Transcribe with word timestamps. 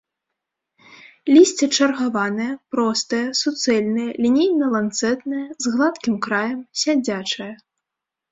Лісце 1.33 1.67
чаргаванае, 1.77 2.47
простае, 2.75 3.19
суцэльнае, 3.41 4.07
лінейна-ланцэтнае, 4.25 5.45
з 5.65 5.77
гладкім 5.77 6.15
краем, 6.29 6.59
сядзячае. 6.85 7.51